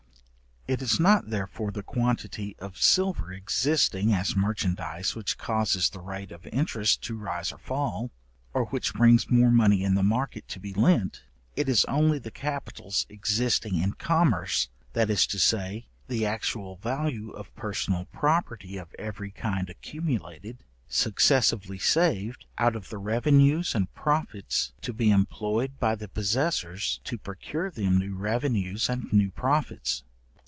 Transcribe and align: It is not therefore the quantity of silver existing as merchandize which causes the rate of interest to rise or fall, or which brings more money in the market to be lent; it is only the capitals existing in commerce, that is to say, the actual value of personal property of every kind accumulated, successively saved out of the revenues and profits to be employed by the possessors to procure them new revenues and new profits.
It 0.67 0.79
is 0.83 0.99
not 1.01 1.31
therefore 1.31 1.71
the 1.71 1.81
quantity 1.83 2.55
of 2.59 2.79
silver 2.81 3.33
existing 3.33 4.13
as 4.13 4.35
merchandize 4.37 5.15
which 5.15 5.37
causes 5.39 5.89
the 5.89 5.99
rate 5.99 6.31
of 6.31 6.45
interest 6.47 7.01
to 7.05 7.17
rise 7.17 7.51
or 7.51 7.57
fall, 7.57 8.11
or 8.53 8.65
which 8.65 8.93
brings 8.93 9.29
more 9.31 9.49
money 9.51 9.83
in 9.83 9.95
the 9.95 10.03
market 10.03 10.47
to 10.49 10.59
be 10.61 10.71
lent; 10.71 11.23
it 11.57 11.67
is 11.67 11.83
only 11.85 12.19
the 12.19 12.29
capitals 12.31 13.05
existing 13.09 13.75
in 13.79 13.93
commerce, 13.93 14.69
that 14.93 15.09
is 15.09 15.25
to 15.27 15.39
say, 15.39 15.87
the 16.07 16.25
actual 16.27 16.75
value 16.77 17.31
of 17.31 17.53
personal 17.55 18.05
property 18.05 18.77
of 18.77 18.93
every 18.99 19.31
kind 19.31 19.67
accumulated, 19.69 20.63
successively 20.87 21.79
saved 21.79 22.45
out 22.59 22.75
of 22.77 22.89
the 22.89 22.97
revenues 22.99 23.73
and 23.75 23.93
profits 23.95 24.71
to 24.81 24.93
be 24.93 25.09
employed 25.09 25.79
by 25.79 25.95
the 25.95 26.07
possessors 26.07 27.01
to 27.03 27.17
procure 27.17 27.69
them 27.71 27.97
new 27.97 28.15
revenues 28.15 28.89
and 28.89 29.11
new 29.11 29.31
profits. 29.31 30.03